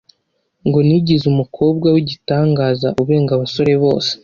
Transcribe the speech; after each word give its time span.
ngo 0.67 0.79
nigize 0.87 1.23
umukobwa 1.33 1.87
w’igitangaza 1.95 2.87
ubenga 3.01 3.31
abasore 3.37 3.73
bose. 3.83 4.11